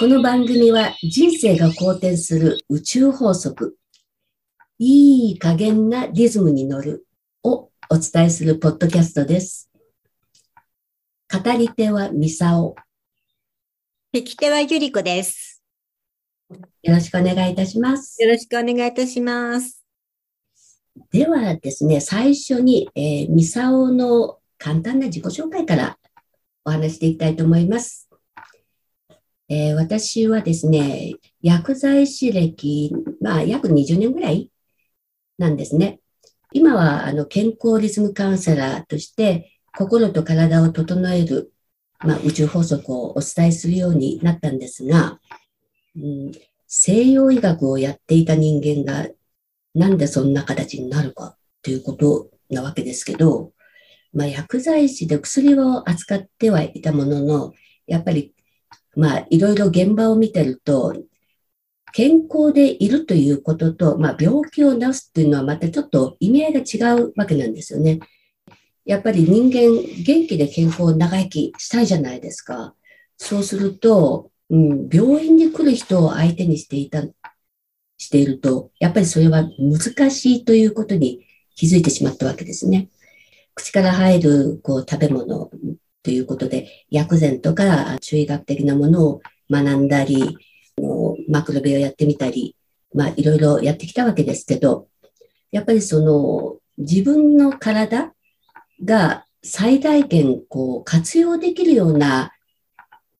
[0.00, 3.76] この番組は人生が好転する宇宙法則、
[4.78, 7.06] いい加減なリズムに乗る
[7.42, 9.70] をお伝えするポッドキャストです。
[11.30, 12.76] 語り手はミサオ。
[14.14, 15.62] 引き手はゆりこです。
[16.82, 18.22] よろしくお願いいたします。
[18.22, 19.84] よろしくお願いいたします。
[21.12, 25.98] ではですね、最初に、えーミサオの簡単な自己紹介から
[26.64, 28.09] お話していきたいと思います。
[29.52, 34.48] えー私はですね、薬剤師歴、まあ、約20年ぐらい
[35.38, 35.98] なんですね。
[36.52, 41.52] 今は、あの、健康リズムカウンセラーとして、心と体を整える、
[41.98, 45.18] まあ、宇宙法則をお伝えするようになったんですが、
[45.96, 46.32] うん、
[46.68, 49.08] 西洋医学をやっていた人間が、
[49.74, 53.52] なんでそんな形になるかということなわけですけど、
[54.12, 57.52] まあ、薬剤師で薬を扱ってはいたものの、
[57.88, 58.32] やっぱり
[58.96, 60.94] まあ、いろいろ現場を見てると、
[61.92, 68.00] 健康でいるということと、まあ、病気を治すっていうのはまたちょっと意味合いが違うわけなんですよね。
[68.84, 72.74] やっぱり人間、元気で健康を、長生きしたいじゃないですか。
[73.16, 77.04] そうすると、うん、病院に来る人を相手にしていた、
[77.98, 82.88] していると、やっぱりそれは難しいということに気づいてしまったわけですね。
[83.54, 85.50] 口から入るこう食べ物
[86.02, 89.20] ということで、薬膳とか中医学的なものを
[89.50, 90.36] 学んだり、
[91.28, 92.56] マクロベをやってみたり、
[92.94, 94.88] まあいろいろやってきたわけですけど、
[95.52, 98.12] やっぱりその自分の体
[98.84, 102.32] が最大限こう活用できるような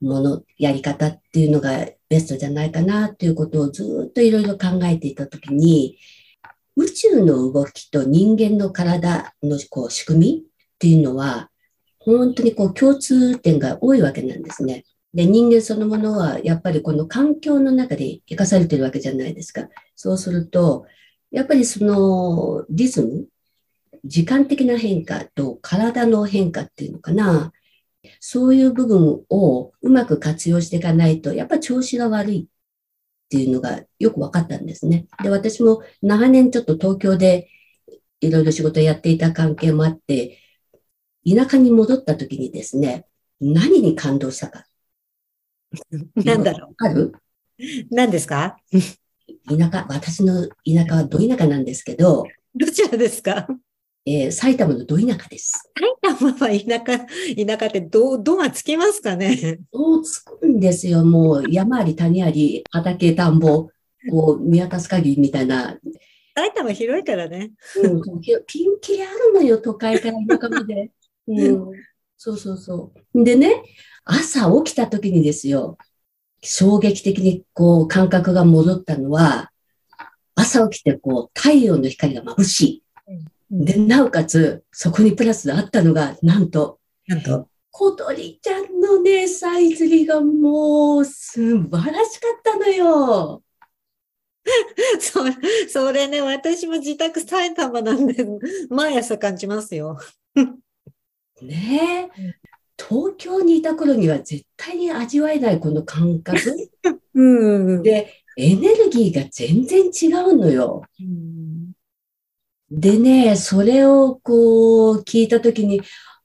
[0.00, 5.98] もの、やり方っていうのがベストじゃないかなということをずっといろいろ考えていたときに、
[6.76, 10.42] 宇宙の動きと人間の体のこう仕組みっ
[10.78, 11.50] ていうのは、
[12.06, 14.84] 本当にこう共通点が多いわけなんですね。
[15.12, 19.68] で、人間そのものはやっぱりこの環境の中で生かされてるわけじゃないですか。
[19.96, 20.86] そうすると、
[21.30, 23.26] やっぱりそのリズム、
[24.04, 27.52] 時間的な変化と体の変化っていうのかな。
[28.20, 35.06] そういう部分をうまく活用していかないと、やっぱ調子が悪いっていうのがよく分かったんですね。
[35.22, 37.48] で、私も長年ちょっと東京で
[38.20, 40.38] いろいろ仕事やっていた関係もあって、
[41.28, 43.06] 田舎に戻った時にですね、
[43.40, 44.64] 何に感動したか？
[46.24, 47.02] なんだろわかる？
[47.02, 47.12] う。
[47.90, 48.56] 何ですか？
[49.48, 53.48] 田舎、私の田舎はど田舎なんですけど、どちらですか？
[54.08, 55.68] えー埼玉のど田舎です。
[55.76, 57.06] 埼玉は田舎、
[57.46, 59.58] 田舎ってどう、どがつきますかね？
[59.72, 61.04] そうつくんですよ。
[61.04, 63.68] もう山あり谷あり、畑、田んぼ、
[64.08, 65.76] こう見渡す限りみたいな。
[66.36, 67.50] 埼玉広いからね。
[67.82, 70.92] うん、ピンキリあるのよ、都会から田舎まで。
[71.28, 71.70] うん、
[72.16, 73.24] そうそうそう。
[73.24, 73.62] でね、
[74.04, 75.78] 朝起きた時にですよ、
[76.42, 79.50] 衝撃的にこう感覚が戻ったのは、
[80.34, 82.82] 朝起きてこう太陽の光が眩しい。
[83.50, 87.48] で、なおかつ、そこにプラスあったのが、なんと、なんと。
[87.70, 93.42] 小鳥ちゃんのね、さえずりがもう素晴らしかったのよ。
[95.00, 95.20] そ
[95.68, 98.26] それね、私も自宅埼玉なんで、
[98.70, 99.98] 毎朝感じますよ。
[101.42, 102.34] ねえ。
[102.78, 106.70] 東京にいた頃には絶対に味わえないこの感覚。
[107.14, 107.82] うん。
[107.82, 110.82] で、エネルギーが全然違うのよ。
[111.00, 111.72] うん
[112.70, 115.82] でね、それをこう聞いたときに、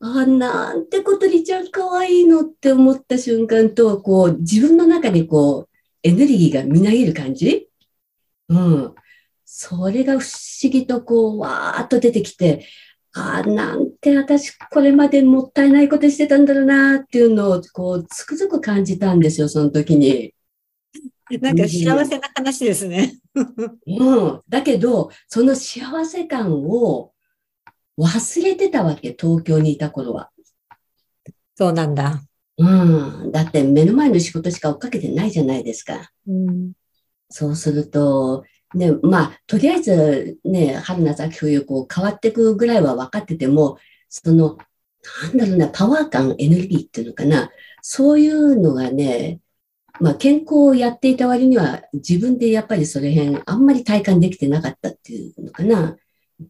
[0.00, 7.68] あ、なんて小鳥ちゃん可愛いのって思った瞬間と、こう自分の中にこうエネルギーがみなぎる感じ
[8.48, 8.94] うん。
[9.44, 10.26] それが不
[10.62, 12.66] 思議とこう、わーっと出てきて、
[13.16, 20.34] あなんて私これまでもったいないことしてたんだろうなっていうのをこうつくづく感じたんですよ、その時に。
[21.40, 23.18] なんか幸せな話ですね。
[23.86, 24.40] うん。
[24.48, 27.12] だけど、その幸せ感を
[27.98, 30.30] 忘れてたわけ、東京にいた頃は。
[31.54, 32.22] そうなんだ。
[32.58, 33.32] うん。
[33.32, 36.10] だって目の前の仕事しか追っかけてないじゃないですか。
[36.26, 36.72] うん。
[37.30, 38.44] そうすると、
[38.74, 43.78] ね、まあ、とりあえずね、春夏秋冬こう変わっていくぐらいは分かってても、
[44.08, 44.58] その、
[45.22, 47.50] なんだろうな、パワー感、エネルギーっていうのかな、
[47.82, 49.40] そういうのがね、
[50.00, 55.96] まあ、健康をやっていた割には、自分でやっぱりそれ辺、あんまり体感できてなかったっていうのかな、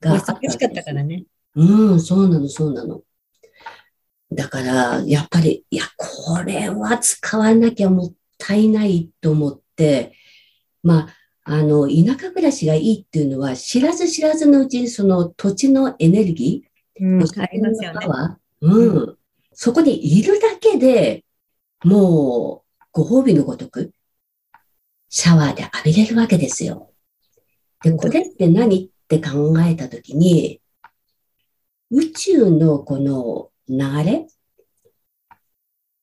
[0.00, 1.24] があっしかったからね。
[1.54, 3.02] うん、そうなの、そうなの。
[4.32, 10.12] だから、やっぱり、いや、これは使わなきゃもったいないと思って、
[10.82, 11.15] まあ、
[11.48, 16.64] あの、田舎暮らしがいいっていうのは、知らず知らずのうちにその土地のエネルギ
[17.00, 18.06] うん、ー、ありますよね。
[18.62, 19.18] うん、
[19.52, 21.24] そこにいるだけで
[21.84, 23.92] もう、ご褒美のごとく、
[25.08, 26.90] シャワーで浴びれるわけですよ。
[27.82, 30.60] で、これって何って考えたときに、
[31.90, 34.26] 宇宙のこの流れ、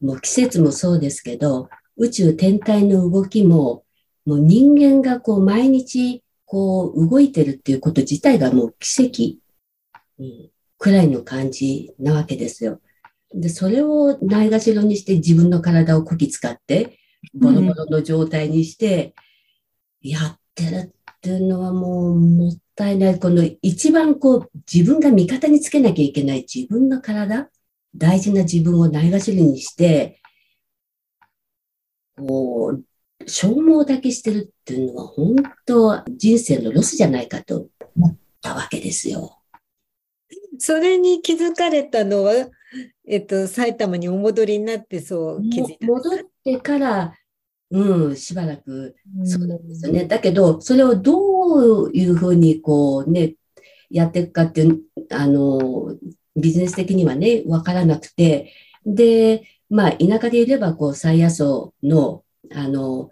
[0.00, 3.84] もう季節もそうですけど、宇宙天体の動きも、
[4.28, 12.78] もう人間がこう毎日こう動いてるっていうこと自体がもう奇跡、うん、くらいの感じなわけですよ。
[13.34, 16.98] で、それをないがしろにして自分の体をこき使って、
[17.32, 19.14] ボロボロの状態にして、
[20.02, 23.18] やってるっていうのはもうもったいない。
[23.18, 27.48] この一番こう自分が味方につけなきゃいけない自分の体、
[27.96, 30.20] 大事な自分をないがしろにして、
[32.18, 32.87] こう、
[33.28, 35.36] 消耗だけしてるっていうのは本
[35.66, 39.38] 当人生のロスじゃないかと思ったわけですよ。
[40.58, 42.32] それに気づかれたのは、
[43.06, 47.14] えっと、埼玉にお戻りになってそう気づいた戻ってから、
[47.70, 50.06] うん、しばらく、そうなんですよね。
[50.06, 53.34] だけど、それをどういうふうにこうね、
[53.90, 54.80] やっていくかっていう、
[55.10, 55.96] あの、
[56.36, 58.52] ビジネス的にはね、わからなくて、
[58.84, 63.10] で、まあ、田舎でいれば、こう、最野草の、あの、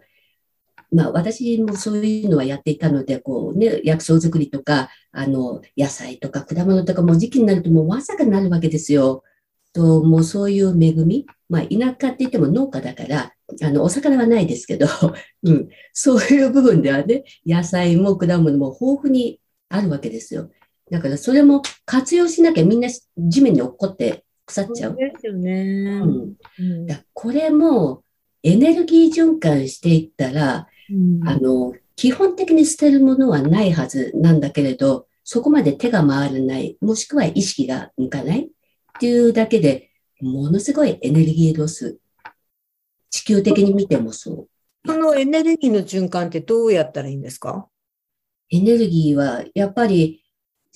[0.90, 9.22] まあ、私もそういうのはやっていたので、こうね、薬草作りとか、あの、野菜とか果物とかも時期になるともうわさかになるわけですよ。
[9.72, 14.86] と、もうそういう恵み、まあ、田舎って言っても農家だから、あの、お魚はないですけど、
[15.44, 20.50] うん、そういう部分ではね、野菜も果物も豊富にあるわけですよ。
[20.90, 22.88] だからそれも活用しなきゃみんな
[23.18, 24.92] 地面に落っこって腐っちゃう。
[24.92, 26.02] そうですよね。
[26.58, 28.04] うん、だこれも
[28.42, 30.64] エネルギー循環していったら、うん、
[31.24, 38.48] あの、基本的に捨てるものはないはずなんだけれど、そこまで手が回らない、もしくは意識が向かないっ
[39.00, 39.90] ていうだけで、
[40.20, 41.98] ものすごいエネルギーロス。
[43.10, 44.48] 地球的に見てもそう。
[44.86, 47.68] このエネルギーの循環ってどうやったらいいんですか？
[48.50, 50.22] エネルギーはやっぱり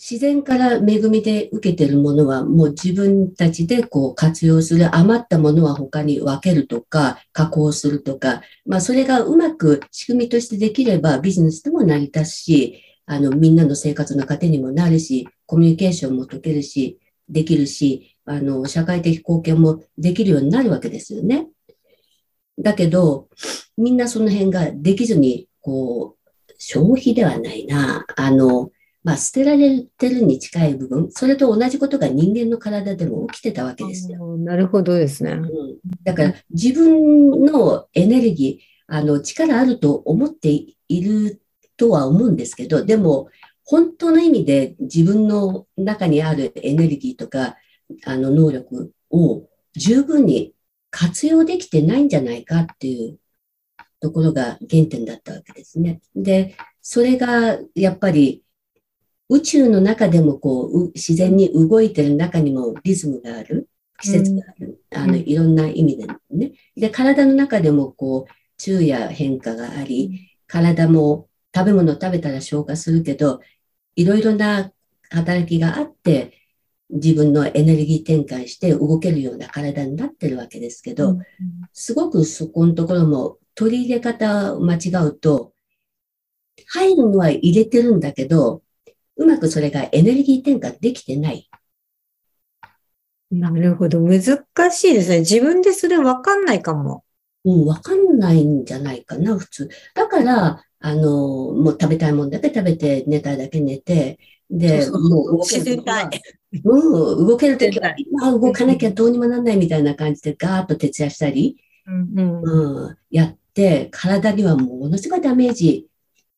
[0.02, 16.98] 自然から恵みで受けてるものはもう自分たちでこう活用する余ったものは他に分けるとか加工するとか、まあそれがうまく仕組みとしてできればビジネスでも成り立つし、あのみんなの生活の糧にもなるし、コミュニケーションも解けるし、
[17.28, 21.48] できるし、あの社会的貢献もできるようになるわけですよね。
[22.58, 23.28] だけど、
[23.76, 28.06] みんなその辺ができずに、こう、消費ではないな。
[28.16, 28.70] あの、
[29.02, 34.36] まあ、捨てられてるに近い部分、それと同じことが人間の体でも起きてたわけですよ。
[34.36, 35.32] なるほどですね。
[35.32, 41.40] うん、だから自分のエネルギー、あの力あると思っている
[41.76, 43.28] とは思うんですけど、でも
[43.64, 47.56] 本当の意味で自分の中にあるエネルギーとか
[48.04, 49.44] あの能力を
[49.74, 50.54] 十分に
[50.90, 53.18] 活用できてないんじゃないかっていう
[54.00, 56.00] ところが原点だったわけですね。
[56.14, 58.42] で、それがやっぱり
[59.30, 63.68] 宇宙の中でもこう、自然に動いてる中にもリズムがある、
[64.00, 66.52] 季節がある、うん、あの、いろんな意味でね。
[66.76, 73.40] で、体の中でもこう、昼夜変化があり、体も食べ物を食べたら消化するけど、
[73.94, 74.72] いろいろな
[75.10, 76.36] 働きがあって、
[76.90, 81.18] 自分のエネルギー転換して動けるような体になってるわけですけど、
[81.72, 85.52] すごくそこのところも取り入れ方を間違うと、
[86.66, 88.62] 入るのは入れてるんだけど、
[89.20, 91.48] うまくそれがエネルギー転換できてない。
[93.30, 94.00] なるほど。
[94.00, 94.22] 難
[94.72, 95.20] しいですね。
[95.20, 97.04] 自分でそれ分かんないかも。
[97.44, 99.70] うん、分かんないんじゃないかな、普通。
[99.94, 105.82] だから、あの、もう食べたいもんだけ食べて、寝たいだけ寝て、で、そうそうもう動ける
[106.64, 115.89] うん、動けるときは、今動かなきゃどうにもなんないみたいな感じで、ガーッと徹夜したり、うん、うん、やって、体にはものすごいダメージ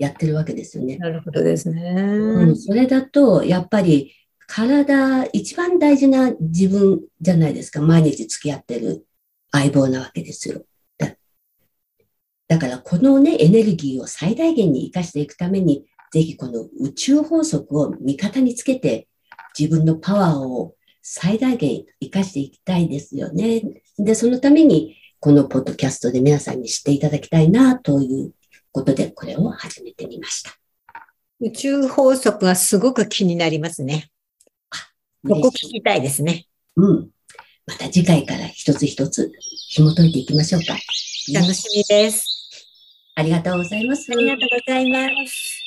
[0.03, 0.97] やってるわけですよね。
[0.97, 1.81] なるほどですね。
[1.97, 4.13] うん、それだと、やっぱり
[4.49, 7.81] 体、一番大事な自分じゃないですか。
[7.81, 9.07] 毎日付き合ってる
[9.53, 10.65] 相棒なわけですよ。
[10.99, 11.15] だ
[12.49, 19.09] だから、このね、エネルギーを最大限に活かしていくために、ぜひこの宇宙法則を味方につけて、
[19.59, 23.63] 自分のパワーを最大限活かしていきたいですよね。
[23.99, 28.33] で、そのために、このポッドキャストで皆さんに知っていただきたいなという
[28.73, 30.59] ことで、これを始めてみました。
[31.41, 34.11] 宇宙法則がすごく気になりますね。
[35.29, 36.47] ここ聞きたいですね。
[36.77, 37.11] うん。
[37.67, 39.31] また次回から一つ一つ
[39.69, 40.75] 紐解いていきましょうか。
[41.33, 42.27] 楽しみです。
[43.15, 44.11] ありがとうございます。
[44.11, 45.62] ありがとうございます。